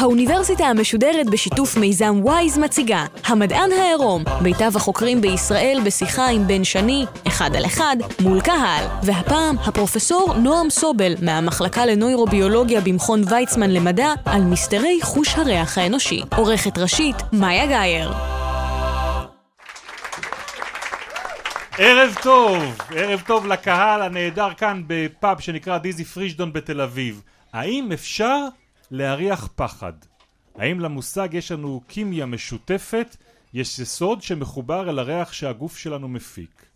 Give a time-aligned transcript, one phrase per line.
[0.00, 7.04] האוניברסיטה המשודרת בשיתוף מיזם וויז מציגה המדען העירום, מיטב החוקרים בישראל בשיחה עם בן שני,
[7.26, 8.84] אחד על אחד, מול קהל.
[9.02, 16.22] והפעם הפרופסור נועם סובל מהמחלקה לנוירוביולוגיה במכון ויצמן למדע על מסתרי חוש הריח האנושי.
[16.36, 18.12] עורכת ראשית, מאיה גאייר.
[21.78, 22.62] ערב טוב,
[22.96, 27.22] ערב טוב לקהל הנהדר כאן בפאב שנקרא דיזי פרישדון בתל אביב.
[27.52, 28.38] האם אפשר
[28.90, 29.92] להריח פחד?
[30.54, 33.16] האם למושג יש לנו קימיה משותפת?
[33.54, 36.66] יש יסוד שמחובר אל הריח שהגוף שלנו מפיק.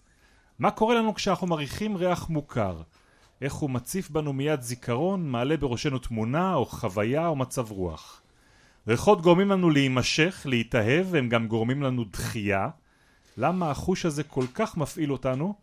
[0.59, 2.83] מה קורה לנו כשאנחנו מריחים ריח מוכר?
[3.41, 8.23] איך הוא מציף בנו מיד זיכרון, מעלה בראשנו תמונה או חוויה או מצב רוח.
[8.89, 12.69] ריחות גורמים לנו להימשך, להתאהב, והם גם גורמים לנו דחייה.
[13.37, 15.55] למה החוש הזה כל כך מפעיל אותנו,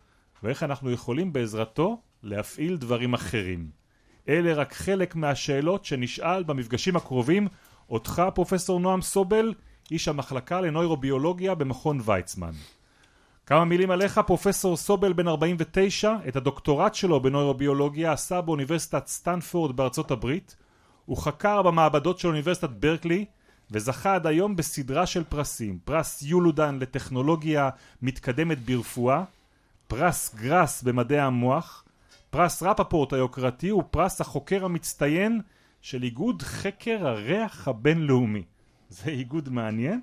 [0.43, 3.80] ואיך אנחנו יכולים בעזרתו להפעיל דברים אחרים.
[4.29, 7.47] אלה רק חלק מהשאלות שנשאל במפגשים הקרובים.
[7.91, 9.53] אותך פרופסור נועם סובל,
[9.91, 12.51] איש המחלקה לנוירוביולוגיה במכון ויצמן.
[13.45, 20.11] כמה מילים עליך, פרופסור סובל בן 49, את הדוקטורט שלו בנוירוביולוגיה עשה באוניברסיטת סטנפורד בארצות
[20.11, 20.55] הברית,
[21.05, 23.25] הוא חקר במעבדות של אוניברסיטת ברקלי
[23.71, 27.69] וזכה עד היום בסדרה של פרסים, פרס יולודן לטכנולוגיה
[28.01, 29.23] מתקדמת ברפואה,
[29.87, 31.83] פרס גראס במדעי המוח,
[32.31, 35.41] פרס רפפורט היוקרתי הוא פרס החוקר המצטיין
[35.81, 38.43] של איגוד חקר הריח הבינלאומי.
[38.89, 40.01] זה איגוד מעניין.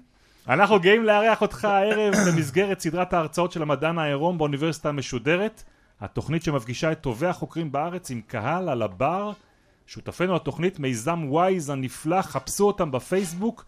[0.48, 5.62] אנחנו גאים לארח אותך הערב במסגרת סדרת ההרצאות של המדען העירום באוניברסיטה המשודרת,
[6.00, 9.32] התוכנית שמפגישה את טובי החוקרים בארץ עם קהל על הבר.
[9.86, 13.64] שותפינו לתוכנית מיזם וויז הנפלא, חפשו אותם בפייסבוק,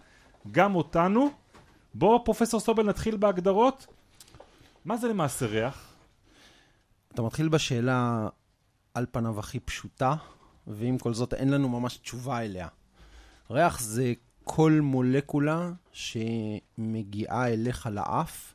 [0.53, 1.31] גם אותנו.
[1.95, 3.87] בוא פרופסור סובל נתחיל בהגדרות.
[4.85, 5.87] מה זה למעשה ריח?
[7.15, 8.29] אתה מתחיל בשאלה
[9.01, 10.15] על פניו הכי פשוטה,
[10.67, 12.69] ועם כל זאת אין לנו ממש תשובה אליה.
[13.51, 14.13] ריח זה
[14.45, 18.55] כל מולקולה שמגיעה אליך לאף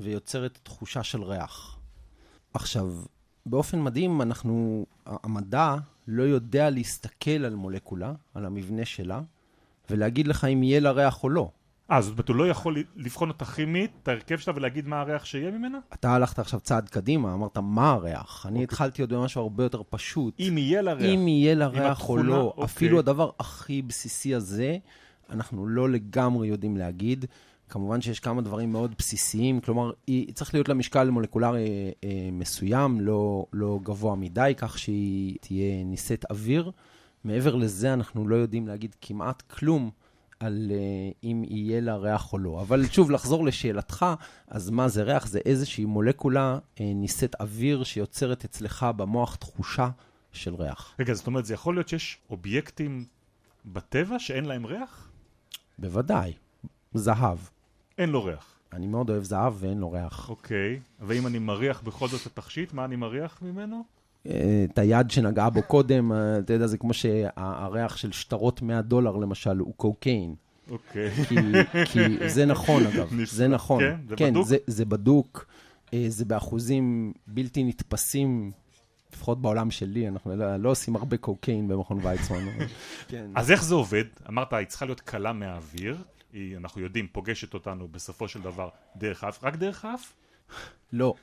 [0.00, 1.78] ויוצרת תחושה של ריח.
[2.54, 2.92] עכשיו,
[3.46, 5.76] באופן מדהים, אנחנו, המדע
[6.08, 9.20] לא יודע להסתכל על מולקולה, על המבנה שלה,
[9.90, 11.50] ולהגיד לך אם יהיה לה ריח או לא.
[11.90, 15.24] אה, זאת אומרת, הוא לא יכול לבחון אותה כימית, את ההרכב שלה, ולהגיד מה הריח
[15.24, 15.78] שיהיה ממנה?
[15.94, 18.46] אתה הלכת עכשיו צעד קדימה, אמרת מה הריח.
[18.48, 20.34] אני התחלתי עוד במשהו הרבה יותר פשוט.
[20.40, 21.10] אם יהיה לה ריח.
[21.14, 22.40] אם יהיה לה ריח או לא.
[22.40, 22.64] אוקיי.
[22.64, 24.76] אפילו הדבר הכי בסיסי הזה,
[25.30, 27.24] אנחנו לא לגמרי יודעים להגיד.
[27.68, 33.00] כמובן שיש כמה דברים מאוד בסיסיים, כלומר, היא צריך להיות לה משקל מולקולרי אה, מסוים,
[33.00, 36.70] לא, לא גבוה מדי, כך שהיא תהיה נישאת אוויר.
[37.24, 39.90] מעבר לזה, אנחנו לא יודעים להגיד כמעט כלום
[40.40, 42.60] על אה, אם יהיה לה ריח או לא.
[42.60, 44.06] אבל שוב, לחזור לשאלתך,
[44.48, 45.26] אז מה זה ריח?
[45.26, 49.88] זה איזושהי מולקולה אה, נישאת אוויר שיוצרת אצלך במוח תחושה
[50.32, 50.94] של ריח.
[50.98, 53.04] רגע, זאת אומרת, זה יכול להיות שיש אובייקטים
[53.64, 55.10] בטבע שאין להם ריח?
[55.78, 56.32] בוודאי.
[56.94, 57.38] זהב.
[57.98, 58.56] אין לו ריח.
[58.72, 60.28] אני מאוד אוהב זהב ואין לו ריח.
[60.28, 63.84] אוקיי, ואם אני מריח בכל זאת את התכשיט, מה אני מריח ממנו?
[64.30, 64.34] אה,
[64.72, 69.16] את היד שנגעה בו קודם, אה, אתה יודע, זה כמו שהריח של שטרות 100 דולר,
[69.16, 70.34] למשל, הוא קוקיין.
[70.70, 71.10] אוקיי.
[71.10, 71.34] כי,
[71.92, 73.10] כי זה נכון, אגב.
[73.24, 73.82] זה נכון.
[73.82, 73.96] כן?
[74.08, 74.46] זה כן, בדוק?
[74.46, 75.46] זה, זה בדוק.
[75.94, 78.50] אה, זה באחוזים בלתי נתפסים,
[79.12, 82.48] לפחות בעולם שלי, אנחנו לא, לא עושים הרבה קוקיין במכון ויצמן.
[82.48, 82.66] אבל-
[83.08, 83.26] כן.
[83.34, 84.04] אז איך זה עובד?
[84.28, 85.96] אמרת, היא צריכה להיות קלה מהאוויר.
[86.32, 89.44] היא, אנחנו יודעים, פוגשת אותנו בסופו של דבר דרך האף.
[89.44, 90.12] רק דרך האף?
[90.92, 91.14] לא.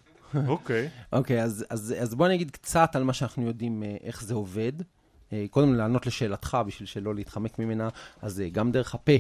[0.48, 0.90] אוקיי.
[1.14, 4.74] אוקיי, אז, אז, אז בוא נגיד קצת על מה שאנחנו יודעים, אה, איך זה עובד.
[5.34, 7.90] אה, קודם לענות לשאלתך, בשביל שלא להתחמק ממנה,
[8.22, 9.12] אז אה, גם דרך הפה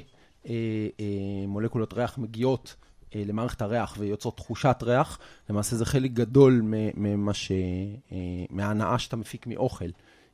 [1.48, 2.76] מולקולות ריח מגיעות
[3.16, 5.20] למערכת הריח ויוצרות תחושת ריח.
[5.50, 6.62] למעשה זה חלק גדול
[6.98, 7.52] ממה ש...
[8.12, 8.18] אה,
[8.50, 9.86] מההנאה שאתה מפיק מאוכל.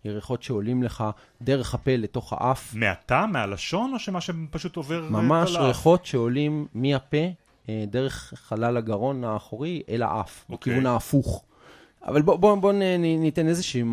[0.05, 1.03] ירחות שעולים לך
[1.41, 5.07] דרך הפה לתוך האף, מהטעם, מהלשון, או שמה שפשוט עובר...
[5.09, 5.55] ממש?
[5.55, 7.17] ריחות שעולים מהפה
[7.87, 10.73] דרך חלל הגרון האחורי אל האף, אוקיי.
[10.73, 11.43] בכיוון ההפוך.
[12.05, 13.87] אבל בוא, בוא, בוא ניתן איזשהו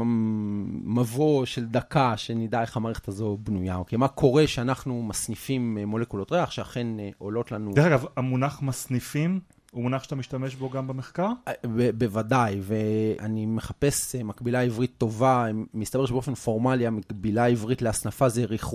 [0.84, 3.76] מבוא של דקה, שנדע איך המערכת הזו בנויה.
[3.76, 3.98] אוקיי?
[3.98, 7.72] מה קורה שאנחנו מסניפים אה, מולקולות ריח, שאכן אה, עולות לנו...
[7.74, 9.40] דרך אגב, המונח מסניפים
[9.76, 11.28] הוא מונח שאתה משתמש בו גם במחקר?
[11.48, 18.28] אה, ב- בוודאי, ואני מחפש אה, מקבילה עברית טובה, מסתבר שבאופן פורמלי המקבילה העברית להסנפה
[18.28, 18.74] זה ריח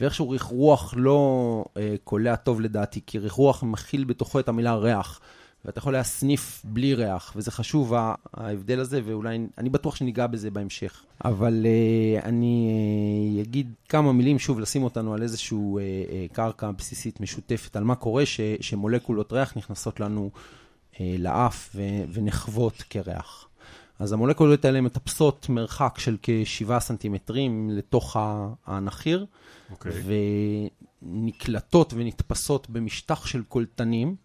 [0.00, 5.20] ואיכשהו ריח לא אה, קולע טוב לדעתי, כי ריח מכיל בתוכו את המילה ריח,
[5.64, 7.94] ואתה יכול להסניף בלי ריח, וזה חשוב
[8.34, 11.04] ההבדל הזה, ואולי, אני בטוח שניגע בזה בהמשך.
[11.24, 12.70] אבל uh, אני
[13.38, 17.84] uh, אגיד כמה מילים, שוב, לשים אותנו על איזושהי uh, uh, קרקע בסיסית משותפת, על
[17.84, 20.30] מה קורה ש, שמולקולות ריח נכנסות לנו
[20.92, 21.82] uh, לאף ו,
[22.12, 23.48] ונחוות כריח.
[23.98, 28.16] אז המולקולות האלה מטפסות מרחק של כ-7 סנטימטרים לתוך
[28.66, 29.72] הנחיר, okay.
[29.72, 29.92] אוקיי.
[31.02, 34.16] ונקלטות ונתפסות במשטח של קולטנים.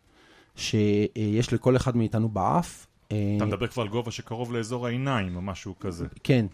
[0.57, 2.87] שיש לכל אחד מאיתנו באף.
[3.07, 6.07] אתה מדבר כבר על גובה שקרוב לאזור העיניים או משהו כזה.
[6.23, 6.45] כן,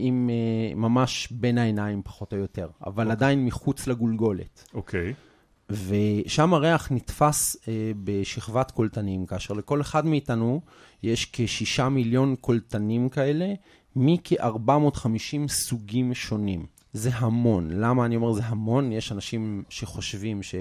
[0.00, 0.30] עם
[0.76, 3.06] ממש בין העיניים פחות או יותר, אבל okay.
[3.06, 3.12] אוקיי.
[3.12, 4.64] עדיין מחוץ לגולגולת.
[4.74, 5.10] אוקיי.
[5.10, 5.32] Okay.
[5.72, 10.60] ושם הריח נתפס אה, בשכבת קולטנים, כאשר לכל אחד מאיתנו
[11.02, 13.54] יש כשישה מיליון קולטנים כאלה,
[13.96, 16.66] מכ-450 סוגים שונים.
[16.92, 17.70] זה המון.
[17.70, 18.92] למה אני אומר זה המון?
[18.92, 20.54] יש אנשים שחושבים ש...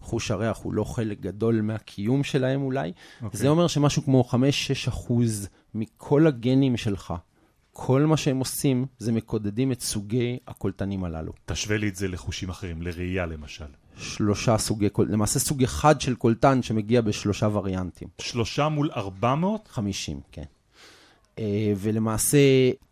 [0.00, 2.90] חוש הריח הוא לא חלק גדול מהקיום שלהם אולי.
[2.90, 3.24] Okay.
[3.24, 3.40] אוקיי.
[3.40, 4.34] זה אומר שמשהו כמו 5-6
[4.88, 7.14] אחוז מכל הגנים שלך,
[7.72, 11.32] כל מה שהם עושים זה מקודדים את סוגי הקולטנים הללו.
[11.46, 13.64] תשווה לי את זה לחושים אחרים, לראייה למשל.
[13.96, 18.08] שלושה סוגי למעשה סוג אחד של קולטן שמגיע בשלושה וריאנטים.
[18.20, 19.68] שלושה מול 400?
[19.68, 20.44] 50, כן.
[21.38, 22.38] אה, ולמעשה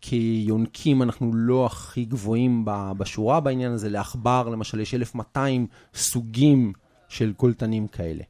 [0.01, 2.65] כיונקים אנחנו לא הכי גבוהים
[2.97, 3.89] בשורה בעניין הזה.
[3.89, 6.73] לעכבר למשל יש 1,200 סוגים
[7.09, 8.23] של קולטנים כאלה,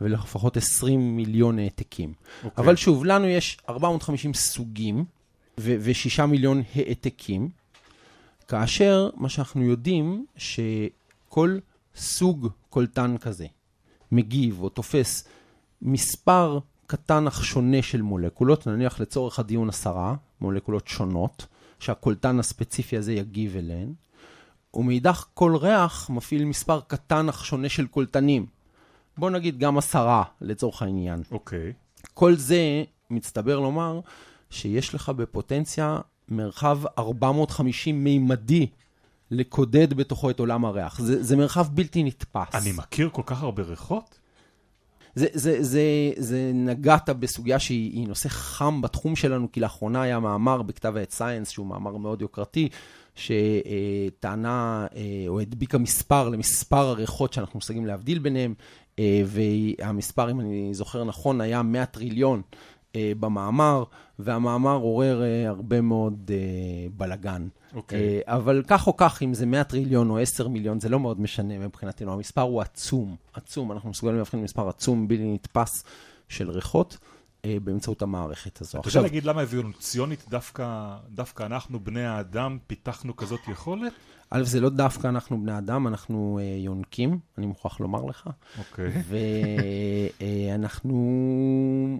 [0.00, 2.12] ולפחות 20 מיליון העתקים.
[2.12, 2.44] Okay.
[2.44, 2.64] אוקיי.
[2.64, 5.04] אבל שוב, לנו יש 450 סוגים
[5.58, 7.48] ו-6 מיליון העתקים,
[8.48, 11.58] כאשר מה שאנחנו יודעים, שכל
[11.96, 13.46] סוג קולטן כזה
[14.12, 15.28] מגיב או תופס
[15.82, 21.46] מספר קטן אך שונה של מולקולות, נניח לצורך הדיון עשרה מולקולות שונות,
[21.78, 23.92] שהקולטן הספציפי הזה יגיב אליהן,
[24.74, 28.46] ומאידך כל ריח מפעיל מספר קטן אך שונה של קולטנים.
[29.18, 31.22] בוא נגיד גם עשרה לצורך העניין.
[31.30, 31.72] אוקיי.
[31.72, 32.06] Okay.
[32.14, 34.00] כל זה מצטבר לומר
[34.50, 38.66] שיש לך בפוטנציה מרחב 450 מימדי
[39.30, 41.00] לקודד בתוכו את עולם הריח.
[41.00, 42.54] זה, זה מרחב בלתי נתפס.
[42.54, 44.18] אני מכיר כל כך הרבה ריחות?
[45.14, 45.82] זה, זה, זה,
[46.16, 51.50] זה נגעת בסוגיה שהיא נושא חם בתחום שלנו, כי לאחרונה היה מאמר בכתב העת סייאנס,
[51.50, 52.68] שהוא מאמר מאוד יוקרתי,
[53.14, 58.54] שטענה אה, או הדביקה מספר למספר הריחות שאנחנו מסוגלים להבדיל ביניהם,
[58.98, 62.42] אה, והמספר, אם אני זוכר נכון, היה 100 טריליון.
[62.96, 63.84] אה, במאמר,
[64.18, 66.30] והמאמר עורר הרבה מאוד
[66.96, 67.48] בלגן.
[67.72, 67.76] Okay.
[67.76, 68.20] אוקיי.
[68.24, 71.58] אבל כך או כך, אם זה 100 טריליון או 10 מיליון, זה לא מאוד משנה
[71.58, 72.12] מבחינתנו.
[72.12, 73.72] המספר הוא עצום, עצום.
[73.72, 75.84] אנחנו מסוגלים להבחין מספר עצום, בלתי נתפס
[76.28, 76.98] של ריחות.
[77.44, 78.80] אה, באמצעות המערכת הזו.
[78.80, 83.92] אתה יכול להגיד למה אבולוציונית דווקא, דווקא אנחנו, בני האדם, פיתחנו כזאת יכולת?
[84.30, 88.30] א', זה לא דווקא אנחנו בני אדם, אנחנו אה, יונקים, אני מוכרח לומר לך.
[88.58, 88.92] אוקיי.
[90.58, 90.94] ואנחנו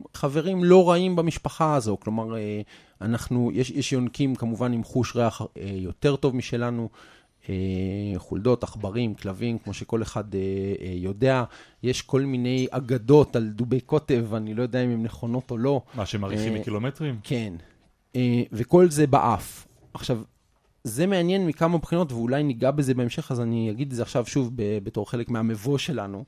[0.03, 2.61] אה, חברים לא רעים במשפחה הזו, כלומר, אה,
[3.01, 6.89] אנחנו, יש, יש יונקים כמובן עם חוש ריח אה, יותר טוב משלנו.
[7.51, 10.41] אה, חולדות, עכברים, כלבים, כמו שכל אחד אה,
[10.81, 11.45] אה, יודע.
[11.83, 15.83] יש כל מיני אגדות על דובי קוטב, אני לא יודע אם הן נכונות או לא.
[15.95, 17.19] מה, שמעריכים מקילומטרים?
[17.23, 17.53] כן.
[18.53, 19.67] וכל זה באף.
[19.95, 20.23] עכשיו,
[20.85, 24.53] זה מעניין מכמה בחינות, ואולי ניגע בזה בהמשך, אז אני אגיד את זה עכשיו שוב
[24.57, 26.25] בתור חלק מהמבוא שלנו,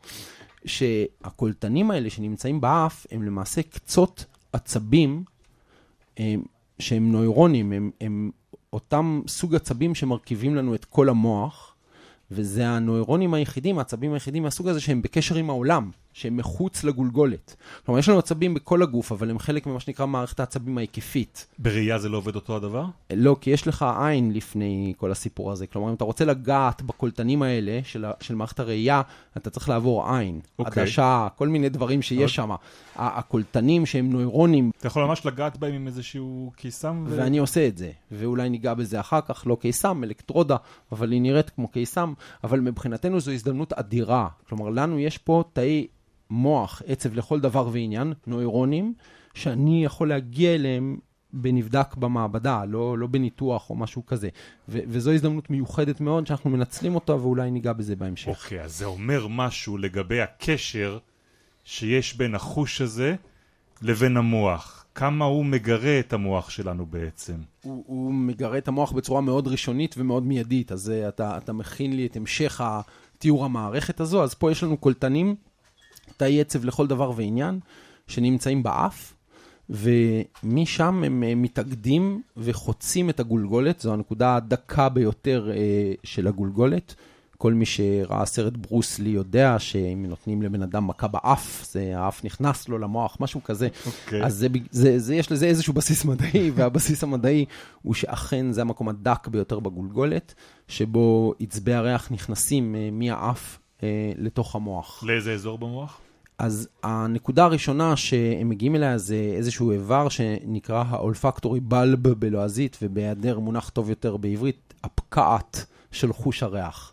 [0.65, 5.25] שהקולטנים האלה שנמצאים באף, הם למעשה קצות עצבים
[6.79, 8.31] שהם נוירונים, הם, הם
[8.73, 11.75] אותם סוג עצבים שמרכיבים לנו את כל המוח,
[12.31, 15.91] וזה הנוירונים היחידים, העצבים היחידים מהסוג הזה שהם בקשר עם העולם.
[16.13, 17.57] שהם מחוץ לגולגולת.
[17.87, 21.47] כלומר, יש לנו עצבים בכל הגוף, אבל הם חלק ממה שנקרא מערכת העצבים ההיקפית.
[21.59, 22.85] בראייה זה לא עובד אותו הדבר?
[23.13, 25.67] לא, כי יש לך עין לפני כל הסיפור הזה.
[25.67, 29.03] כלומר, אם אתה רוצה לגעת בקולטנים האלה של, של מערכת הראייה,
[29.37, 30.49] אתה צריך לעבור עין, okay.
[30.59, 30.83] אוקיי.
[30.83, 32.35] עדשה, כל מיני דברים שיש okay.
[32.35, 32.51] שם.
[32.97, 34.71] הקולטנים שהם נוירונים...
[34.79, 37.05] אתה יכול ממש לגעת בהם עם איזשהו קיסם?
[37.09, 37.17] ו...
[37.17, 40.57] ואני עושה את זה, ואולי ניגע בזה אחר כך, לא קיסם, אלקטרודה,
[40.93, 42.13] אבל היא נראית כמו קיסם,
[42.45, 44.29] אבל מבחינתנו זו הזדמנות אדירה.
[44.49, 45.87] כלומר, לנו יש פה תאי...
[46.33, 48.95] מוח, עצב לכל דבר ועניין, נוירונים,
[49.35, 50.99] שאני יכול להגיע אליהם
[51.33, 54.29] בנבדק במעבדה, לא, לא בניתוח או משהו כזה.
[54.69, 58.29] ו- וזו הזדמנות מיוחדת מאוד שאנחנו מנצלים אותה, ואולי ניגע בזה בהמשך.
[58.29, 60.99] אוקיי, okay, אז זה אומר משהו לגבי הקשר
[61.65, 63.15] שיש בין החוש הזה
[63.83, 64.85] לבין המוח.
[64.95, 67.35] כמה הוא מגרה את המוח שלנו בעצם?
[67.63, 71.97] הוא, הוא מגרה את המוח בצורה מאוד ראשונית ומאוד מיידית, אז uh, אתה, אתה מכין
[71.97, 72.61] לי את המשך
[73.19, 75.37] תיאור המערכת הזו, אז פה יש לנו קולטנים
[76.17, 77.61] תאי עצב לכל דבר ועניין,
[78.07, 79.15] שנמצאים באף,
[79.71, 86.95] ומשם הם אה, מתאגדים וחוצים את הגולגולת, זו הנקודה הדקה ביותר אה, של הגולגולת.
[87.39, 92.69] כל מי שראה סרט ברוסלי יודע שאם נותנים לבן אדם מכה באף, זה, האף נכנס
[92.69, 93.69] לו למוח, משהו כזה.
[93.87, 94.25] אוקיי.
[94.25, 97.45] אז זה, זה, זה, יש לזה איזשהו בסיס מדעי, והבסיס המדעי
[97.83, 100.35] הוא שאכן זה המקום הדק ביותר בגולגולת,
[100.69, 103.59] שבו עצבי הריח נכנסים אה, מהאף
[104.17, 105.05] לתוך המוח.
[105.07, 106.01] לאיזה אזור במוח?
[106.39, 113.69] אז הנקודה הראשונה שהם מגיעים אליה זה איזשהו איבר שנקרא האולפקטורי בלב בלועזית, ובהיעדר מונח
[113.69, 116.93] טוב יותר בעברית, הפקעת של חוש הריח.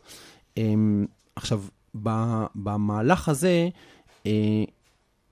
[0.58, 1.06] אמ,
[1.36, 1.62] עכשיו,
[2.56, 3.70] במהלך הזה,
[4.26, 4.64] אה,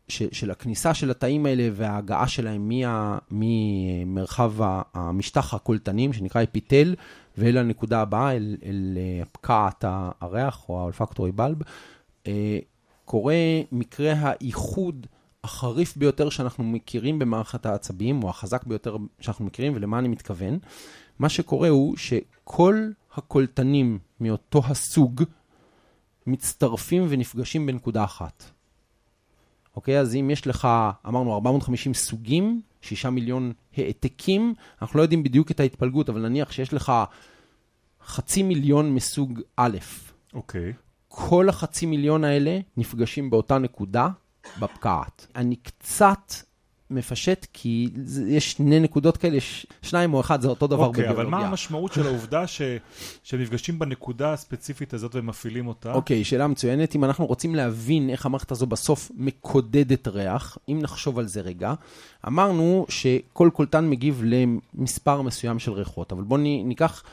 [0.08, 4.54] ש- של הכניסה של התאים האלה וההגעה שלהם מה- ממרחב
[4.94, 6.96] המשטח הקולטנים, שנקרא אפיטל,
[7.38, 9.86] ואל הנקודה הבאה, אל, אל אה, פקעת
[10.22, 11.58] הריח או האולפקטורי בלב,
[12.28, 12.60] אה,
[13.06, 13.36] קורה
[13.72, 15.08] מקרה האיחוד
[15.44, 20.60] החריף ביותר שאנחנו מכירים במערכת העצבים, או החזק ביותר שאנחנו מכירים, ולמה אני מתכוון?
[21.20, 25.24] מה שקורה הוא שכל הקולטנים מאותו הסוג
[26.28, 28.44] מצטרפים ונפגשים בנקודה אחת.
[29.78, 30.00] אוקיי?
[30.00, 30.68] אז אם יש לך,
[31.08, 36.74] אמרנו, 450 סוגים, 6 מיליון העתקים, אנחנו לא יודעים בדיוק את ההתפלגות, אבל נניח שיש
[36.74, 36.92] לך
[38.06, 39.78] חצי מיליון מסוג א',
[40.34, 40.74] אוקיי.
[41.08, 44.10] כל החצי מיליון האלה נפגשים באותה נקודה,
[44.60, 45.28] בפקעת.
[45.36, 46.34] אני קצת
[46.92, 47.90] מפשט, כי
[48.28, 51.40] יש שני נקודות כאלה, יש שניים או אחד, זה אותו דבר אוקיי, אבל בביולוגיה.
[51.40, 52.62] מה המשמעות של העובדה ש-
[53.24, 55.94] שהם נפגשים בנקודה הספציפית הזאת ומפעילים אותה?
[55.94, 56.96] אוקיי, שאלה מצוינת.
[56.96, 61.74] אם אנחנו רוצים להבין איך המערכת הזו בסוף מקודדת ריח, אם נחשוב על זה רגע,
[62.28, 67.04] אמרנו שכל קולטן מגיב למספר מסוים של ריחות, אבל בואו ניקח,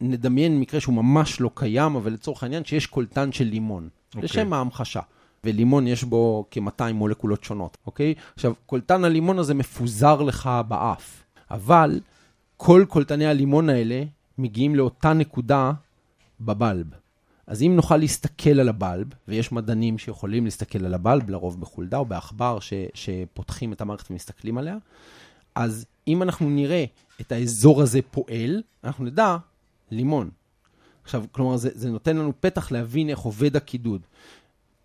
[0.00, 4.22] נדמיין מקרה שהוא ממש לא קיים, אבל לצורך העניין שיש קולטן של לימון, אוקיי.
[4.24, 5.00] לשם ההמחשה.
[5.46, 8.14] ולימון יש בו כ-200 מולקולות שונות, אוקיי?
[8.34, 12.00] עכשיו, קולטן הלימון הזה מפוזר לך באף, אבל
[12.56, 14.02] כל קולטני הלימון האלה
[14.38, 15.72] מגיעים לאותה נקודה
[16.40, 16.86] בבלב.
[17.46, 22.04] אז אם נוכל להסתכל על הבלב, ויש מדענים שיכולים להסתכל על הבלב, לרוב בחולדה או
[22.04, 22.58] בעכבר,
[22.94, 24.76] שפותחים את המערכת ומסתכלים עליה,
[25.54, 26.84] אז אם אנחנו נראה
[27.20, 29.36] את האזור הזה פועל, אנחנו נדע
[29.90, 30.30] לימון.
[31.04, 34.00] עכשיו, כלומר, זה, זה נותן לנו פתח להבין איך עובד הקידוד.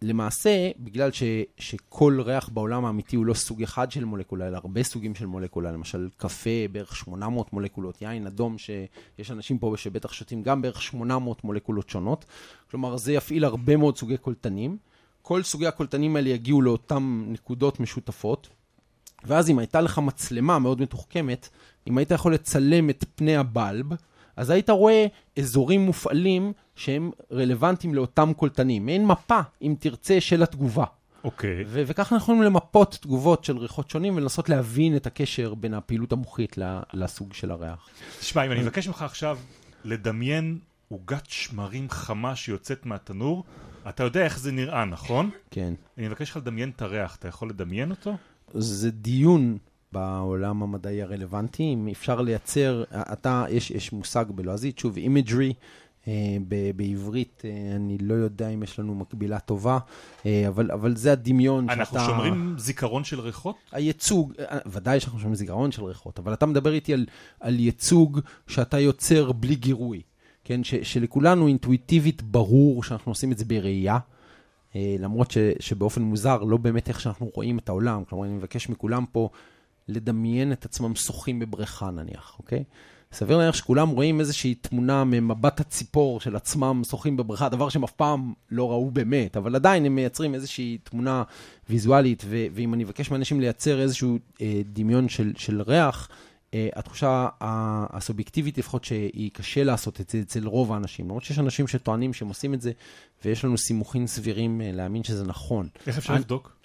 [0.01, 1.23] למעשה, בגלל ש,
[1.57, 5.71] שכל ריח בעולם האמיתי הוא לא סוג אחד של מולקולה, אלא הרבה סוגים של מולקולה,
[5.71, 11.43] למשל קפה, בערך 800 מולקולות, יין אדום, שיש אנשים פה שבטח שותים גם בערך 800
[11.43, 12.25] מולקולות שונות.
[12.71, 14.77] כלומר, זה יפעיל הרבה מאוד סוגי קולטנים.
[15.21, 18.49] כל סוגי הקולטנים האלה יגיעו לאותן נקודות משותפות,
[19.23, 21.49] ואז אם הייתה לך מצלמה מאוד מתוחכמת,
[21.87, 23.85] אם היית יכול לצלם את פני הבלב,
[24.35, 25.07] אז היית רואה
[25.39, 28.85] אזורים מופעלים שהם רלוונטיים לאותם קולטנים.
[28.85, 30.85] מעין מפה, אם תרצה, של התגובה.
[31.23, 31.63] אוקיי.
[31.67, 36.11] ו- וכך אנחנו יכולים למפות תגובות של ריחות שונים ולנסות להבין את הקשר בין הפעילות
[36.11, 37.87] המוחית ל- לסוג של הריח.
[38.19, 39.37] תשמע, אם אני מבקש ממך עכשיו
[39.85, 40.59] לדמיין
[40.89, 43.43] עוגת שמרים חמה שיוצאת מהתנור,
[43.89, 45.29] אתה יודע איך זה נראה, נכון?
[45.51, 45.73] כן.
[45.97, 48.15] אני מבקש לך לדמיין את הריח, אתה יכול לדמיין אותו?
[48.53, 49.57] זה דיון
[49.91, 52.83] בעולם המדעי הרלוונטי, אם אפשר לייצר,
[53.13, 55.53] אתה, יש, יש מושג בלועזית, שוב, imagery,
[56.75, 59.79] בעברית, אה, אני לא יודע אם יש לנו מקבילה טובה,
[60.25, 62.05] אה, אבל, אבל זה הדמיון אנחנו שאתה...
[62.05, 63.55] שומרים זיכרון של ריחות?
[63.71, 67.05] הייצוג, אה, ודאי שאנחנו שומרים זיכרון של ריחות, אבל אתה מדבר איתי על,
[67.39, 70.01] על ייצוג שאתה יוצר בלי גירוי,
[70.43, 70.63] כן?
[70.63, 73.97] ש, שלכולנו אינטואיטיבית ברור שאנחנו עושים את זה בראייה,
[74.75, 78.03] אה, למרות ש, שבאופן מוזר, לא באמת איך שאנחנו רואים את העולם.
[78.09, 79.29] כלומר, אני מבקש מכולם פה
[79.87, 82.63] לדמיין את עצמם שוחים בבריכה נניח, אוקיי?
[83.13, 87.91] סביר להניח שכולם רואים איזושהי תמונה ממבט הציפור של עצמם שוחים בבריכה, דבר שהם אף
[87.91, 91.23] פעם לא ראו באמת, אבל עדיין הם מייצרים איזושהי תמונה
[91.69, 96.09] ויזואלית, ו- ואם אני אבקש מאנשים לייצר איזשהו אה, דמיון של, של ריח,
[96.53, 101.67] אה, התחושה הסובייקטיבית לפחות שהיא קשה לעשות את זה אצל רוב האנשים, למרות שיש אנשים
[101.67, 102.71] שטוענים שהם עושים את זה,
[103.25, 105.67] ויש לנו סימוכים סבירים אה, להאמין שזה נכון.
[105.87, 106.55] איך אפשר אני- לבדוק?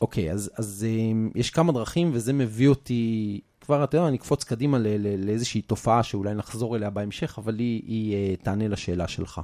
[0.00, 4.44] אוקיי, אז, אז um, יש כמה דרכים, וזה מביא אותי, כבר, אתה יודע, אני אקפוץ
[4.44, 4.78] קדימה
[5.18, 9.40] לאיזושהי תופעה שאולי נחזור אליה בהמשך, אבל היא, היא uh, תענה לשאלה שלך.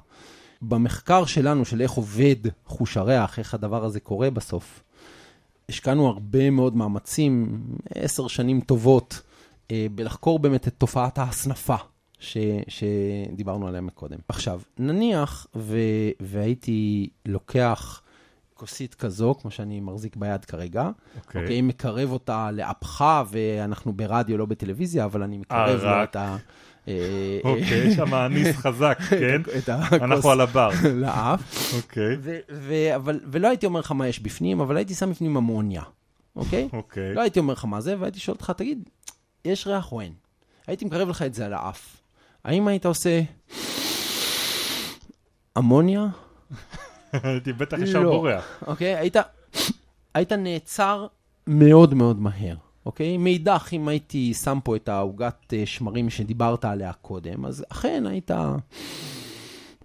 [0.62, 4.82] במחקר שלנו, של איך עובד חוש הריח, איך הדבר הזה קורה בסוף,
[5.68, 7.62] השקענו הרבה מאוד מאמצים,
[7.94, 9.20] עשר שנים טובות,
[9.68, 11.76] uh, בלחקור באמת את תופעת ההסנפה.
[12.20, 12.36] ש,
[12.68, 14.18] שדיברנו עליה מקודם.
[14.28, 15.78] עכשיו, נניח ו,
[16.20, 18.02] והייתי לוקח
[18.58, 21.42] כוסית כזו, כמו שאני מחזיק ביד כרגע, אוקיי.
[21.42, 26.10] אוקיי, מקרב אותה לאפך, ואנחנו ברדיו, לא בטלוויזיה, אבל אני מקרב אה, לו רק.
[26.10, 26.36] את ה...
[26.88, 29.42] אה, אוקיי, יש שם ניס חזק, כן?
[29.92, 30.70] אנחנו על הבר.
[31.02, 32.16] לאף, אוקיי,
[33.30, 35.82] ולא הייתי אומר לך מה יש בפנים, אבל הייתי שם בפנים אמוניה,
[36.36, 36.68] אוקיי?
[36.72, 37.14] אוקיי.
[37.14, 38.88] לא הייתי אומר לך מה זה, והייתי שואל אותך, תגיד,
[39.44, 40.12] יש ריח או אין?
[40.66, 41.96] הייתי מקרב לך את זה על האף.
[42.44, 43.20] האם היית עושה...
[45.58, 46.06] אמוניה,
[47.12, 48.10] הייתי בטח ישר לא.
[48.10, 48.62] בורח.
[48.66, 48.96] אוקיי?
[48.96, 49.16] היית,
[50.14, 51.06] היית נעצר
[51.46, 52.54] מאוד מאוד מהר,
[52.86, 53.16] אוקיי?
[53.16, 58.30] מאידך, אם הייתי שם פה את העוגת אה, שמרים שדיברת עליה קודם, אז אכן היית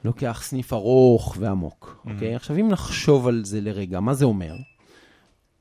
[0.05, 2.35] לוקח סניף ארוך ועמוק, אוקיי?
[2.35, 4.53] עכשיו, אם נחשוב על זה לרגע, מה זה אומר?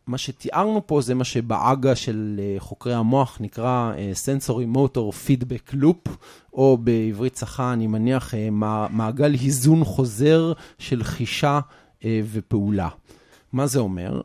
[0.07, 5.75] מה שתיארנו פה זה מה שבעגה של אה, חוקרי המוח נקרא אה, Sensory Motor Feedback
[5.75, 6.11] Loop,
[6.53, 11.61] או בעברית צחה, אני מניח, אה, מע- מעגל היזון חוזר של חישה
[12.33, 12.89] ופעולה.
[13.53, 14.21] מה זה אומר?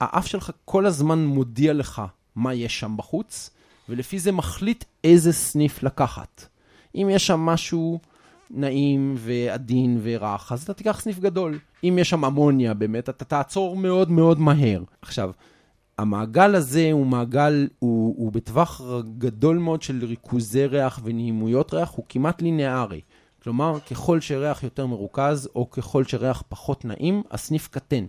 [0.00, 2.02] האף שלך כל הזמן מודיע לך
[2.36, 3.50] מה יש שם בחוץ,
[3.88, 6.46] ולפי זה מחליט איזה סניף לקחת.
[6.94, 7.98] אם יש שם משהו
[8.54, 11.58] נעים ועדין ורך, אז אתה תיקח סניף גדול.
[11.84, 14.82] אם יש שם אמוניה באמת, אתה תעצור מאוד מאוד מהר.
[15.02, 15.30] עכשיו,
[15.98, 18.80] המעגל הזה הוא מעגל, הוא, הוא בטווח
[19.18, 23.00] גדול מאוד של ריכוזי ריח ונעימויות ריח, הוא כמעט לינארי.
[23.42, 28.06] כלומר, ככל שריח יותר מרוכז, או ככל שריח פחות נעים, הסניף קטן.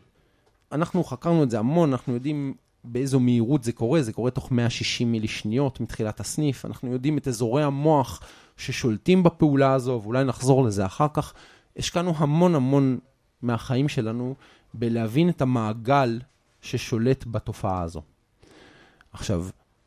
[0.71, 5.11] אנחנו חקרנו את זה המון, אנחנו יודעים באיזו מהירות זה קורה, זה קורה תוך 160
[5.11, 8.21] מילי שניות מתחילת הסניף, אנחנו יודעים את אזורי המוח
[8.57, 11.33] ששולטים בפעולה הזו, ואולי נחזור לזה אחר כך.
[11.77, 12.97] השקענו המון המון
[13.41, 14.35] מהחיים שלנו
[14.73, 16.19] בלהבין את המעגל
[16.61, 18.01] ששולט בתופעה הזו.
[19.11, 19.45] עכשיו,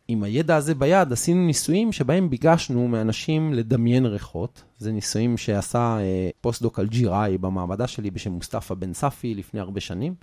[0.08, 4.62] עם הידע הזה ביד, עשינו ניסויים שבהם ביקשנו מאנשים לדמיין ריחות.
[4.78, 10.14] זה ניסויים שעשה אה, פוסט-דוק אלג'יראי במעבדה שלי בשם מוסטפא בן ספי לפני הרבה שנים.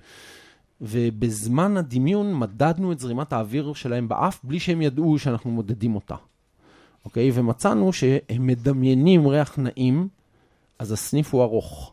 [0.80, 6.14] ובזמן הדמיון מדדנו את זרימת האוויר שלהם באף בלי שהם ידעו שאנחנו מודדים אותה.
[7.06, 7.30] אוקיי?
[7.34, 10.08] ומצאנו שהם מדמיינים ריח נעים,
[10.78, 11.92] אז הסניף הוא ארוך.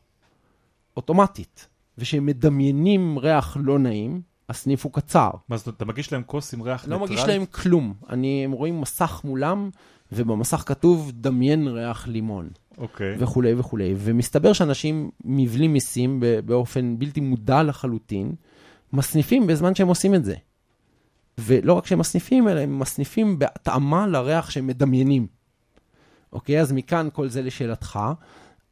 [0.97, 1.67] אוטומטית.
[1.97, 5.29] וכשהם מדמיינים ריח לא נעים, הסניף הוא קצר.
[5.49, 7.09] מה זאת אומרת, אתה מגיש להם כוס עם ריח לא ניטרל?
[7.09, 7.93] מגיש להם כלום.
[8.09, 9.69] אני, הם רואים מסך מולם,
[10.11, 13.15] ובמסך כתוב דמיין ריח לימון, אוקיי.
[13.19, 13.93] וכולי וכולי.
[13.97, 18.35] ומסתבר שאנשים מבלים מיסים באופן בלתי מודע לחלוטין,
[18.93, 20.35] מסניפים בזמן שהם עושים את זה.
[21.37, 25.27] ולא רק שהם מסניפים, אלא הם מסניפים בהתאמה לריח שהם מדמיינים.
[26.33, 26.61] אוקיי?
[26.61, 27.99] אז מכאן כל זה לשאלתך.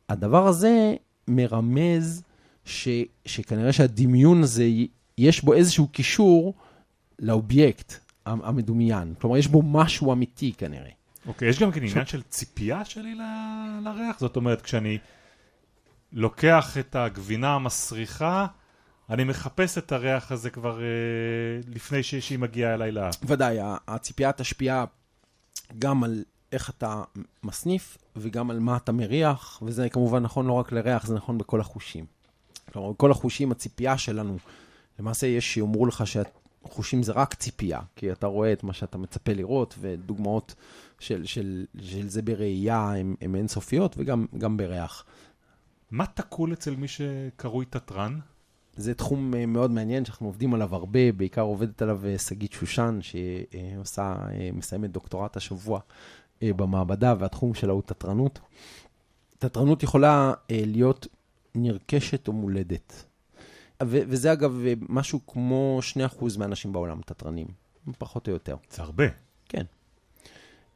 [0.09, 0.95] הדבר הזה
[1.27, 2.23] מרמז
[2.65, 2.87] ש,
[3.25, 4.67] שכנראה שהדמיון הזה,
[5.17, 6.53] יש בו איזשהו קישור
[7.19, 7.93] לאובייקט
[8.25, 9.13] המדומיין.
[9.21, 10.89] כלומר, יש בו משהו אמיתי כנראה.
[11.27, 14.19] אוקיי, יש גם כן עניין של ציפייה שלי ל- לריח?
[14.19, 14.97] זאת אומרת, כשאני
[16.13, 18.47] לוקח את הגבינה המסריחה,
[19.11, 20.85] אני מחפש את הריח הזה כבר אה,
[21.67, 23.15] לפני שהיא מגיעה אליי לאף.
[23.23, 24.85] ודאי, הציפייה תשפיע
[25.79, 27.03] גם על איך אתה
[27.43, 31.61] מסניף וגם על מה אתה מריח, וזה כמובן נכון לא רק לריח, זה נכון בכל
[31.61, 32.05] החושים.
[32.73, 34.37] כלומר, בכל החושים, הציפייה שלנו,
[34.99, 39.33] למעשה יש שיאמרו לך שהחושים זה רק ציפייה, כי אתה רואה את מה שאתה מצפה
[39.33, 40.55] לראות, ודוגמאות
[40.99, 45.05] של, של, של זה בראייה הן אינסופיות, וגם גם בריח.
[45.91, 48.19] מה תקול אצל מי שקרוי תתרן?
[48.75, 52.99] זה תחום אה, מאוד מעניין שאנחנו עובדים עליו הרבה, בעיקר עובדת עליו אה, שגית שושן,
[53.01, 55.79] שעושה, אה, מסיימת דוקטורט השבוע
[56.43, 58.39] במעבדה, והתחום שלה הוא תתרנות.
[59.39, 61.07] תתרנות יכולה להיות
[61.55, 63.05] נרכשת או מולדת.
[63.83, 67.47] ו- וזה אגב משהו כמו 2% מהאנשים בעולם תתרנים,
[67.97, 68.55] פחות או יותר.
[68.71, 69.03] זה הרבה.
[69.49, 69.63] כן.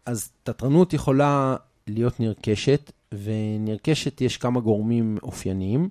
[0.05, 1.55] אז תתרנות יכולה
[1.88, 2.91] להיות נרכשת,
[3.23, 5.89] ונרכשת יש כמה גורמים אופייניים.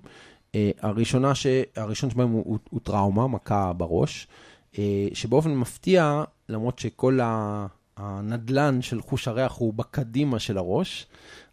[0.55, 1.47] Uh, הראשונה ש...
[1.75, 4.27] הראשון שבהם הוא, הוא, הוא טראומה, מכה בראש,
[4.73, 4.77] uh,
[5.13, 7.65] שבאופן מפתיע, למרות שכל ה...
[7.97, 11.07] הנדלן של חוש הריח הוא בקדימה של הראש,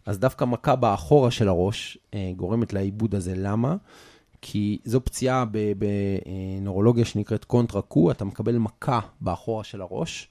[0.05, 3.33] אז דווקא מכה באחורה של הראש uh, גורמת לעיבוד הזה.
[3.35, 3.75] למה?
[4.41, 5.45] כי זו פציעה
[5.77, 10.29] בנורולוגיה שנקראת קונטרה קו, אתה מקבל מכה באחורה של הראש.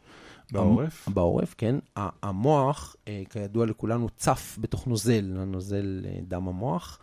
[0.53, 1.09] בעורף?
[1.09, 1.79] בעורף, כן.
[1.97, 6.99] המוח, אה, כידוע לכולנו, צף בתוך נוזל, הנוזל אה, דם המוח,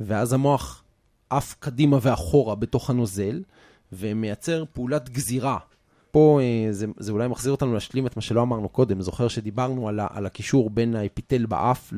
[0.00, 0.82] ואז המוח
[1.30, 3.42] עף קדימה ואחורה בתוך הנוזל,
[3.92, 5.58] ומייצר פעולת גזירה.
[6.10, 9.02] פה אה, זה, זה אולי מחזיר אותנו להשלים את מה שלא אמרנו קודם.
[9.02, 11.92] זוכר שדיברנו על, ה, על הקישור בין האפיטל באף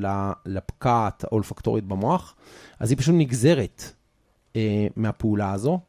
[0.46, 2.34] לפקעת האולפקטורית במוח?
[2.78, 3.82] אז היא פשוט נגזרת
[4.56, 5.80] אה, מהפעולה הזו,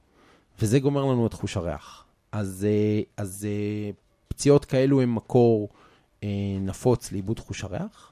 [0.60, 2.06] וזה גומר לנו את חוש הריח.
[2.32, 3.91] אז, אה, אז אה,
[4.27, 5.69] פציעות כאלו הם מקור
[6.23, 6.30] אה,
[6.62, 8.12] נפוץ לאיבוד חוש הריח.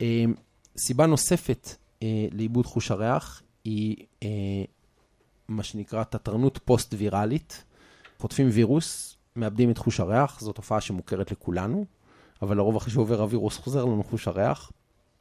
[0.00, 0.24] אה,
[0.76, 1.68] סיבה נוספת
[2.02, 4.64] אה, לאיבוד חוש הריח היא אה,
[5.48, 7.64] מה שנקרא תתרנות פוסט-ויראלית.
[8.18, 11.84] חוטפים וירוס, מאבדים את חוש הריח, זו תופעה שמוכרת לכולנו,
[12.42, 14.72] אבל לרוב אחרי שעובר הווירוס חוזר לנו חוש הריח.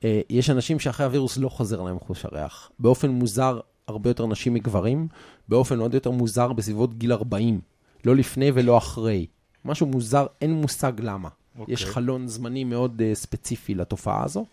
[0.04, 2.72] אה, יש אנשים שאחרי הווירוס לא חוזר להם חוש הריח.
[2.80, 5.08] באופן מוזר, הרבה יותר נשים מגברים,
[5.48, 7.62] באופן עוד יותר מוזר בסביבות גיל 40.
[8.06, 9.26] לא לפני ולא אחרי.
[9.66, 11.30] משהו מוזר, אין מושג למה.
[11.60, 11.74] אוקיי.
[11.74, 14.46] יש חלון זמני מאוד uh, ספציפי לתופעה הזו.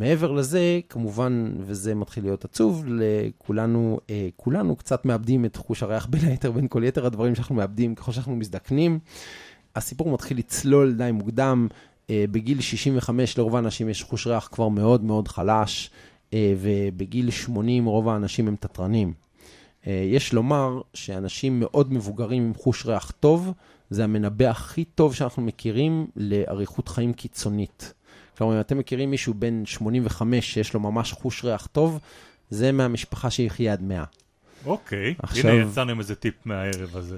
[0.00, 6.06] מעבר לזה, כמובן, וזה מתחיל להיות עצוב, לכולנו, אה, כולנו קצת מאבדים את חוש הריח
[6.06, 8.98] בין היתר, בין כל יתר הדברים שאנחנו מאבדים ככל שאנחנו מזדקנים.
[9.76, 11.68] הסיפור מתחיל לצלול די מוקדם.
[12.10, 15.90] אה, בגיל 65 לרוב האנשים יש חוש ריח כבר מאוד מאוד חלש,
[16.34, 19.12] אה, ובגיל 80 רוב האנשים הם תתרנים.
[19.86, 23.52] אה, יש לומר שאנשים מאוד מבוגרים עם חוש ריח טוב,
[23.90, 27.92] זה המנבא הכי טוב שאנחנו מכירים לאריכות חיים קיצונית.
[28.40, 31.98] כלומר, אם אתם מכירים מישהו בן 85 שיש לו ממש חוש ריח טוב,
[32.50, 34.04] זה מהמשפחה שיחיה עד 100.
[34.66, 37.16] אוקיי, עכשיו, הנה יצאנו עם איזה טיפ מהערב הזה.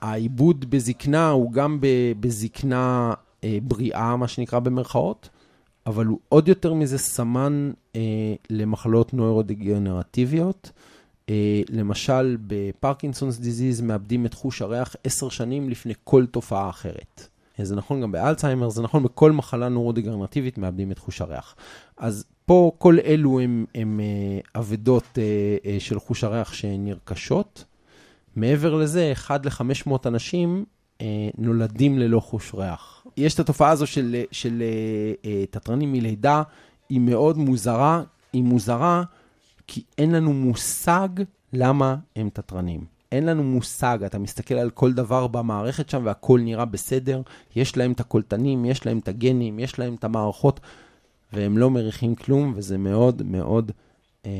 [0.00, 1.78] העיבוד בזקנה הוא גם
[2.20, 5.28] בזקנה אה, בריאה, מה שנקרא במרכאות,
[5.86, 8.00] אבל הוא עוד יותר מזה סמן אה,
[8.50, 10.70] למחלות נוירודגנרטיביות.
[11.28, 17.28] אה, למשל, בפרקינסונס דיזיז מאבדים את חוש הריח עשר שנים לפני כל תופעה אחרת.
[17.62, 21.56] זה נכון גם באלצהיימר, זה נכון בכל מחלה נורודגרנטיבית מאבדים את חוש הריח.
[21.96, 25.22] אז פה כל אלו הם, הם אה, אבדות אה,
[25.66, 27.64] אה, של חוש הריח שנרכשות.
[28.36, 30.64] מעבר לזה, 1 ל-500 אנשים
[31.00, 33.06] אה, נולדים ללא חוש ריח.
[33.16, 36.42] יש את התופעה הזו של, של אה, אה, תתרנים מלידה,
[36.88, 39.02] היא מאוד מוזרה, היא מוזרה
[39.66, 41.08] כי אין לנו מושג
[41.52, 42.93] למה הם תתרנים.
[43.14, 47.22] אין לנו מושג, אתה מסתכל על כל דבר במערכת שם והכל נראה בסדר,
[47.56, 50.60] יש להם את הקולטנים, יש להם את הגנים, יש להם את המערכות,
[51.32, 53.72] והם לא מריחים כלום, וזה מאוד מאוד
[54.26, 54.30] אה,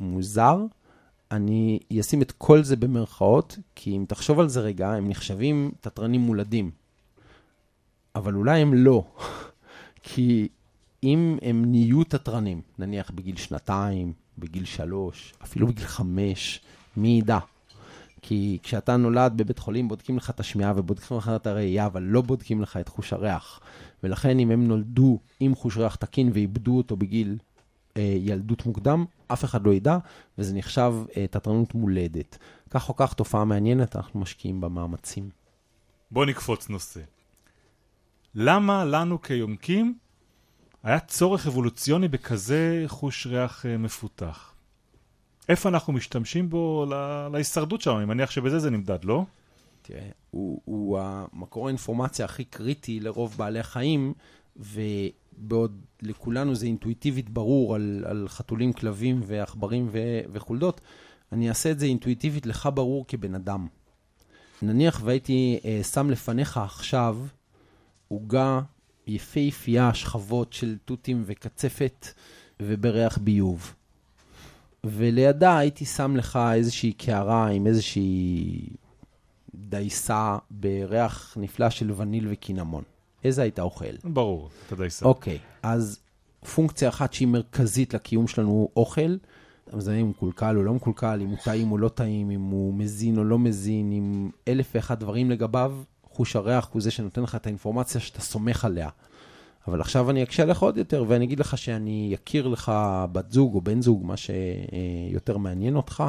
[0.00, 0.58] מוזר.
[1.30, 6.20] אני אשים את כל זה במרכאות, כי אם תחשוב על זה רגע, הם נחשבים תתרנים
[6.20, 6.70] מולדים.
[8.14, 9.04] אבל אולי הם לא.
[10.02, 10.48] כי
[11.02, 16.60] אם הם נהיו תתרנים, נניח בגיל שנתיים, בגיל שלוש, אפילו בגיל חמש,
[16.96, 17.38] מי ידע?
[18.28, 22.22] כי כשאתה נולד בבית חולים, בודקים לך את השמיעה ובודקים לך את הראייה, אבל לא
[22.22, 23.60] בודקים לך את חוש הריח.
[24.02, 27.38] ולכן אם הם נולדו עם חוש ריח תקין ואיבדו אותו בגיל
[27.96, 29.98] אה, ילדות מוקדם, אף אחד לא ידע,
[30.38, 32.38] וזה נחשב אה, תתרנות מולדת.
[32.70, 35.30] כך או כך, תופעה מעניינת, אנחנו משקיעים במאמצים.
[36.10, 37.00] בוא נקפוץ נושא.
[38.34, 39.98] למה לנו כיונקים
[40.82, 44.55] היה צורך אבולוציוני בכזה חוש ריח אה, מפותח?
[45.48, 47.98] איפה אנחנו משתמשים בו לה, להישרדות שלנו?
[47.98, 49.24] אני מניח שבזה זה נמדד, לא?
[49.82, 54.12] תראה, הוא, הוא המקור האינפורמציה הכי קריטי לרוב בעלי החיים,
[54.56, 59.88] ובעוד לכולנו זה אינטואיטיבית ברור על, על חתולים, כלבים ועכברים
[60.32, 60.80] וחולדות,
[61.32, 63.66] אני אעשה את זה אינטואיטיבית לך ברור כבן אדם.
[64.62, 67.18] נניח והייתי אה, שם לפניך עכשיו
[68.08, 68.60] עוגה
[69.06, 72.06] יפהפייה, שכבות של תותים וקצפת
[72.60, 73.74] ובריח ביוב.
[74.90, 78.60] ולידה הייתי שם לך איזושהי קערה עם איזושהי
[79.54, 82.82] דייסה בריח נפלא של וניל וקינמון.
[83.24, 83.84] איזה היית אוכל?
[84.04, 85.06] ברור, את הדייסה.
[85.06, 85.98] אוקיי, אז
[86.54, 89.16] פונקציה אחת שהיא מרכזית לקיום שלנו הוא אוכל.
[89.72, 92.74] אז אם הוא מקולקל או לא מקולקל, אם הוא טעים או לא טעים, אם הוא
[92.74, 97.34] מזין או לא מזין, עם אלף ואחד דברים לגביו, חוש הריח הוא זה שנותן לך
[97.34, 98.88] את האינפורמציה שאתה סומך עליה.
[99.68, 102.72] אבל עכשיו אני אקשה לך עוד יותר, ואני אגיד לך שאני אכיר לך
[103.12, 106.04] בת זוג או בן זוג, מה שיותר מעניין אותך,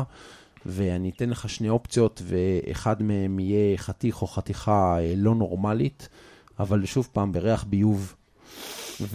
[0.66, 6.10] ואני אתן לך שני אופציות, ואחד מהם יהיה חתיך או חתיכה אה, לא נורמלית,
[6.60, 8.16] אבל שוב פעם, בריח ביוב.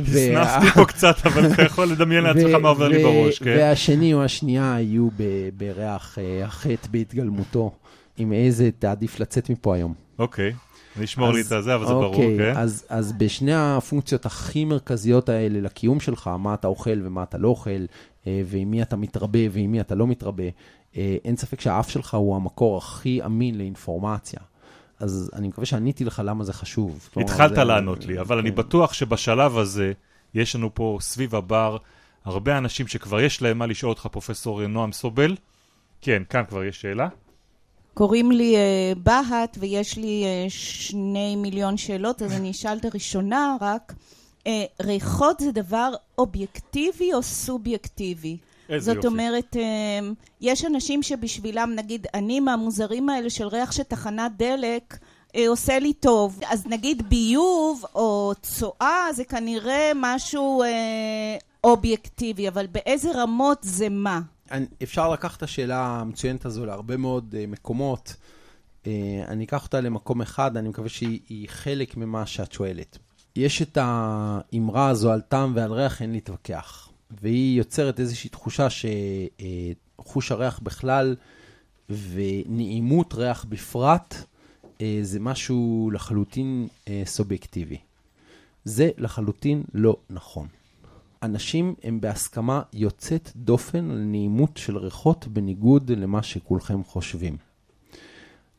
[0.00, 3.54] הסנסתי פה קצת, אבל אתה יכול לדמיין לעצמך מה עובר לי בראש, כן?
[3.58, 5.08] והשני או השנייה יהיו
[5.56, 7.72] בריח אה, החטא בהתגלמותו.
[8.16, 9.94] עם איזה תעדיף לצאת מפה היום.
[10.18, 10.52] אוקיי.
[10.96, 12.52] אני אשמור לי את הזה, אבל זה ברור, אוקיי, כן?
[12.88, 17.70] אז, בשני הפונקציות הכי מרכזיות האלה לקיום שלך, מה אתה אוכל ומה אתה לא אוכל,
[18.26, 20.44] אה, ועם מי אתה מתרבה ועם מי אתה לא מתרבה,
[20.96, 24.40] אה, אין ספק שהאף שלך הוא המקור הכי אמין לאינפורמציה.
[25.00, 27.08] אז אני מקווה שעניתי לך למה זה חשוב.
[27.16, 27.58] התחלת.
[27.58, 28.40] לענות לי, אבל כן.
[28.40, 29.92] אני בטוח שבשלב הזה,
[30.34, 31.76] יש לנו פה סביב הבר
[32.24, 35.36] הרבה אנשים שכבר יש להם מה לשאול אותך, פרופסור נועם סובל.
[36.00, 37.08] כן, כאן כבר יש שאלה.
[37.96, 43.56] קוראים לי uh, בהט ויש לי uh, שני מיליון שאלות, אז אני אשאל את הראשונה
[43.60, 43.92] רק.
[44.38, 44.48] Uh,
[44.82, 48.36] ריחות זה דבר אובייקטיבי או סובייקטיבי?
[48.68, 49.06] איזה זאת יופי.
[49.08, 49.56] אומרת,
[50.40, 54.98] יש אנשים שבשבילם, נגיד, אני מהמוזרים האלה של ריח של תחנת דלק,
[55.48, 56.40] עושה לי טוב.
[56.48, 60.66] אז נגיד ביוב או צואה זה כנראה משהו uh,
[61.64, 64.20] אובייקטיבי, אבל באיזה רמות זה מה?
[64.82, 68.16] אפשר לקחת את השאלה המצוינת הזו להרבה מאוד uh, מקומות.
[68.84, 68.88] Uh,
[69.28, 72.98] אני אקח אותה למקום אחד, אני מקווה שהיא חלק ממה שאת שואלת.
[73.36, 76.88] יש את האמרה הזו על טעם ועל ריח, אין להתווכח.
[77.22, 81.16] והיא יוצרת איזושהי תחושה שחוש uh, הריח בכלל
[81.88, 84.14] ונעימות ריח בפרט
[85.02, 86.68] זה משהו לחלוטין
[87.04, 87.78] סובייקטיבי.
[88.64, 90.46] זה לחלוטין לא נכון.
[91.22, 97.36] אנשים הם בהסכמה יוצאת דופן על נעימות של ריחות בניגוד למה שכולכם חושבים.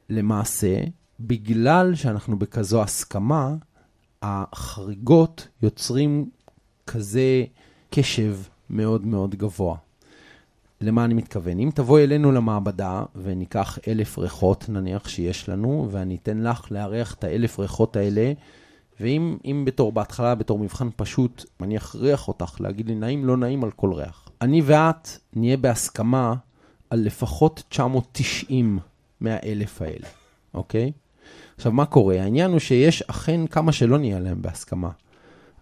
[0.09, 0.83] למעשה,
[1.19, 3.55] בגלל שאנחנו בכזו הסכמה,
[4.21, 6.29] החריגות יוצרים
[6.87, 7.43] כזה
[7.89, 8.37] קשב
[8.69, 9.77] מאוד מאוד גבוה.
[10.81, 11.59] למה אני מתכוון?
[11.59, 17.23] אם תבואי אלינו למעבדה וניקח אלף ריחות, נניח שיש לנו, ואני אתן לך לארח את
[17.23, 18.33] האלף ריחות האלה,
[18.99, 23.71] ואם בתור, בהתחלה, בתור מבחן פשוט, אני אכריח אותך להגיד לי נעים, לא נעים על
[23.71, 24.29] כל ריח.
[24.41, 26.33] אני ואת נהיה בהסכמה
[26.89, 28.79] על לפחות 990
[29.21, 30.07] מהאלף האלה,
[30.53, 30.91] אוקיי?
[31.55, 32.21] עכשיו, מה קורה?
[32.21, 34.89] העניין הוא שיש אכן כמה שלא נהיה להם בהסכמה.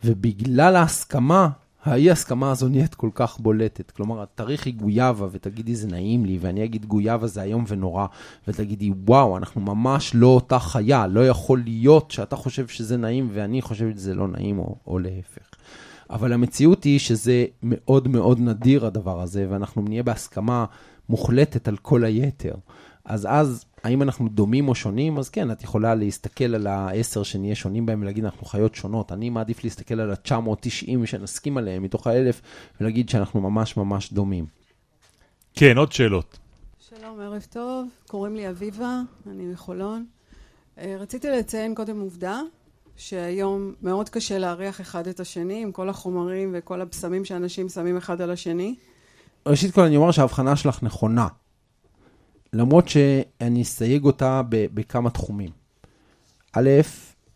[0.03, 1.49] ובגלל ההסכמה,
[1.85, 3.91] האי הסכמה הזו נהיית כל כך בולטת.
[3.91, 8.05] כלומר, את תריכי גויאבה ותגידי זה נעים לי, ואני אגיד גויאבה זה איום ונורא,
[8.47, 13.61] ותגידי וואו, אנחנו ממש לא אותה חיה, לא יכול להיות שאתה חושב שזה נעים ואני
[13.61, 15.49] חושב שזה לא נעים, או, או להפך.
[16.09, 20.65] אבל המציאות היא שזה מאוד מאוד נדיר הדבר הזה, ואנחנו נהיה בהסכמה
[21.09, 22.55] מוחלטת על כל היתר.
[23.05, 25.17] אז אז, האם אנחנו דומים או שונים?
[25.17, 29.11] אז כן, את יכולה להסתכל על העשר שנהיה שונים בהם ולהגיד, אנחנו חיות שונות.
[29.11, 32.41] אני מעדיף להסתכל על ה-990 שנסכים עליהם מתוך האלף,
[32.81, 34.45] ולהגיד שאנחנו ממש ממש דומים.
[35.53, 36.37] כן, עוד שאלות.
[36.79, 37.87] שלום, ערב טוב.
[38.07, 40.05] קוראים לי אביבה, אני מחולון.
[40.77, 42.41] אה, רציתי לציין קודם עובדה,
[42.97, 48.21] שהיום מאוד קשה להריח אחד את השני עם כל החומרים וכל הבשמים שאנשים שמים אחד
[48.21, 48.75] על השני.
[49.45, 51.27] ראשית כל אני אומר שההבחנה שלך נכונה.
[52.55, 55.49] למרות שאני אסייג אותה בכמה תחומים.
[56.53, 56.69] א',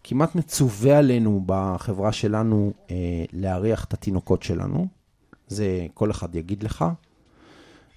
[0.03, 2.95] כמעט מצווה עלינו בחברה שלנו אה,
[3.33, 4.87] להריח את התינוקות שלנו,
[5.47, 6.85] זה כל אחד יגיד לך,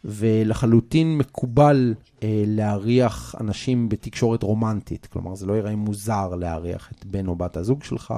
[0.04, 7.26] ולחלוטין מקובל אה, להריח אנשים בתקשורת רומנטית, כלומר זה לא יראה מוזר להריח את בן
[7.26, 8.14] או בת הזוג שלך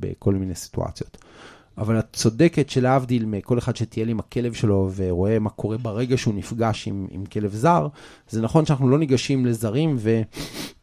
[0.00, 1.18] בכל מיני סיטואציות.
[1.78, 6.34] אבל את צודקת שלהבדיל מכל אחד שטייל עם הכלב שלו ורואה מה קורה ברגע שהוא
[6.34, 7.88] נפגש עם, עם כלב זר,
[8.28, 9.96] זה נכון שאנחנו לא ניגשים לזרים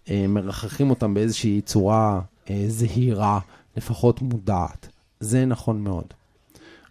[0.10, 3.39] ומרחכים אותם באיזושהי צורה אה, זהירה,
[3.77, 4.88] לפחות מודעת.
[5.19, 6.05] זה נכון מאוד.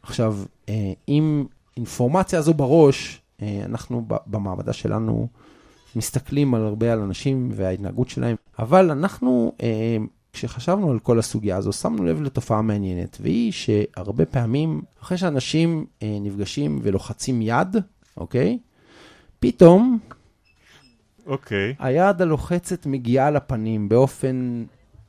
[0.02, 0.36] עכשיו,
[0.68, 5.28] אה, עם אינפורמציה הזו בראש, אה, אנחנו במעבדה שלנו
[5.96, 9.52] מסתכלים על הרבה על אנשים וההתנהגות שלהם, אבל אנחנו
[10.34, 16.18] כשחשבנו על כל הסוגיה הזו, שמנו לב לתופעה מעניינת, והיא שהרבה פעמים, אחרי שאנשים אה,
[16.20, 17.76] נפגשים ולוחצים יד,
[18.16, 18.58] אוקיי?
[19.40, 19.98] פתאום,
[21.26, 21.74] אוקיי.
[21.78, 24.64] היד הלוחצת מגיעה לפנים באופן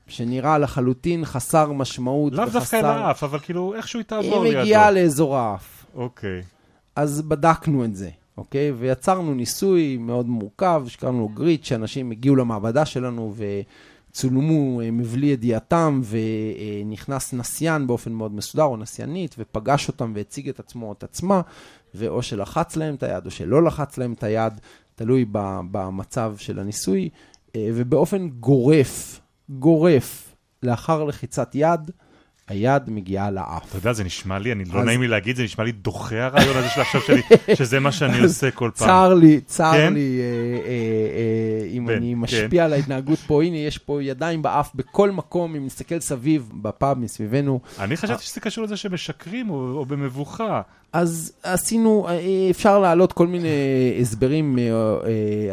[0.08, 2.34] שנראה לחלוטין חסר משמעות.
[2.34, 4.58] לאו דווקא אל האף, אבל כאילו איכשהו היא תעבור לידו.
[4.58, 5.86] היא מגיעה לאזור האף.
[5.96, 6.42] אוקיי.
[6.96, 8.72] אז בדקנו את זה, אוקיי?
[8.72, 13.44] ויצרנו ניסוי מאוד מורכב, שקראנו לו גריט, שאנשים הגיעו למעבדה שלנו ו...
[14.16, 16.02] צולמו אה, מבלי ידיעתם,
[16.86, 21.42] ונכנס נסיין באופן מאוד מסודר, או נסיינית, ופגש אותם והציג את עצמו או את עצמה,
[21.94, 24.54] ואו שלחץ להם את היד או שלא לחץ להם את היד,
[24.96, 25.26] תלוי
[25.72, 27.10] במצב של הניסוי,
[27.56, 31.92] אה, ובאופן גורף, גורף, לאחר לחיצת יד,
[32.48, 33.70] היד מגיעה לאף.
[33.70, 36.58] אתה יודע, זה נשמע לי, אני לא נעים לי להגיד, זה נשמע לי דוחה הרעיון
[36.58, 37.22] הזה של עכשיו שלי,
[37.58, 38.88] שזה מה שאני עושה כל פעם.
[38.88, 39.94] צר לי, צר כן?
[39.94, 44.72] לי, אה, אה, אה, אם אני משפיע על ההתנהגות פה, הנה, יש פה ידיים באף
[44.76, 47.60] בכל מקום, אם נסתכל סביב, בפאב מסביבנו.
[47.80, 50.62] אני חשבתי שזה קשור לזה שמשקרים או במבוכה.
[50.94, 52.08] אז עשינו,
[52.52, 53.48] אפשר להעלות כל מיני
[54.02, 54.60] הסברים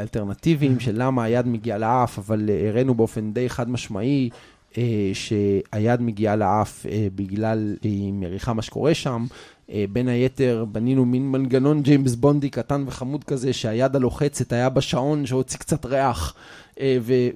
[0.01, 4.31] אלטרנטיביים של למה היד מגיעה לאף, אבל הראינו באופן די חד משמעי.
[4.79, 9.27] אה, שהיד מגיעה לאף אה, בגלל היא מריחה מה שקורה שם.
[9.71, 15.27] אה, בין היתר, בנינו מין מנגנון ג'יימס בונדי קטן וחמוד כזה, שהיד הלוחצת היה בשעון
[15.27, 16.35] שהוציא קצת ריח,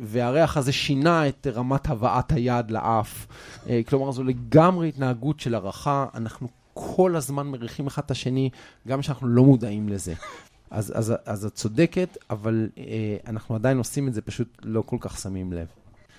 [0.03, 3.27] והריח הזה שינה את רמת הבאת היד לאף.
[3.89, 8.51] כלומר, זו לגמרי התנהגות של הערכה, אנחנו כל הזמן מריחים אחד את השני,
[8.89, 10.15] גם כשאנחנו לא מודעים לזה.
[10.71, 12.69] אז, אז, אז את צודקת, אבל
[13.27, 15.67] אנחנו עדיין עושים את זה, פשוט לא כל כך שמים לב.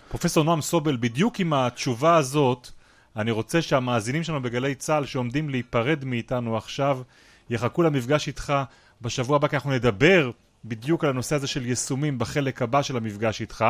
[0.09, 2.69] פרופסור נועם סובל, בדיוק עם התשובה הזאת,
[3.15, 6.99] אני רוצה שהמאזינים שלנו בגלי צה"ל שעומדים להיפרד מאיתנו עכשיו,
[7.49, 8.53] יחכו למפגש איתך
[9.01, 10.31] בשבוע הבא, כי אנחנו נדבר
[10.65, 13.65] בדיוק על הנושא הזה של יישומים בחלק הבא של המפגש איתך.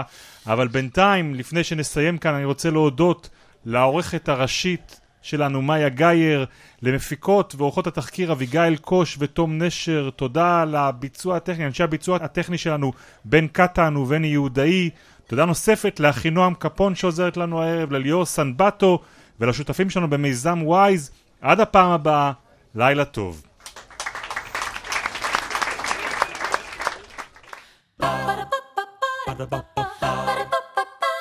[0.47, 3.29] אבל בינתיים, לפני שנסיים כאן, אני רוצה להודות
[3.65, 6.45] לעורכת הראשית שלנו, מאיה גייר,
[6.81, 12.93] למפיקות ועורכות התחקיר אביגיל קוש ותום נשר, תודה על הביצוע הטכני, אנשי הביצוע הטכני שלנו,
[13.25, 14.89] בן קטן ובני יהודאי.
[15.27, 18.99] תודה נוספת לאחינועם קפון שעוזרת לנו הערב, לליאור סנבטו
[19.39, 21.11] ולשותפים שלנו במיזם וויז.
[21.41, 22.31] עד הפעם הבאה,
[22.75, 23.43] לילה טוב.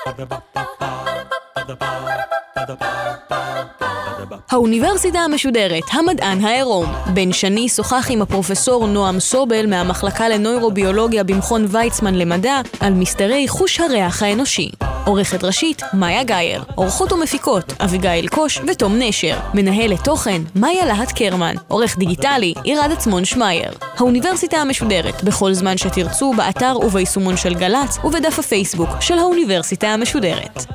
[0.07, 2.26] Ba-da-ba-ba-ba
[4.51, 6.87] האוניברסיטה המשודרת, המדען העירום.
[7.15, 13.81] בן שני שוחח עם הפרופסור נועם סובל מהמחלקה לנוירוביולוגיה במכון ויצמן למדע על מסתרי חוש
[13.81, 14.71] הריח האנושי.
[15.05, 16.63] עורכת ראשית, מאיה גאייר.
[16.75, 19.39] עורכות ומפיקות, אביגיל קוש ותום נשר.
[19.55, 21.55] מנהלת תוכן, מאיה להט קרמן.
[21.69, 23.71] עורך דיגיטלי, עירד עצמון שמייר.
[23.97, 30.67] האוניברסיטה המשודרת, בכל זמן שתרצו, באתר וביישומון של גל"צ ובדף הפייסבוק של האוניברסיטה המשודרת.